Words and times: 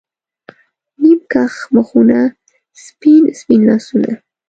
نیم 1.01 1.19
کښ 1.31 1.53
مخونه، 1.75 2.19
سپین، 2.83 3.23
سپین 3.39 3.61
لاسونه 3.67 4.11